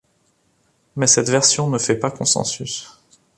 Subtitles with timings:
[0.95, 2.87] Mais cette version ne fait pas consensus.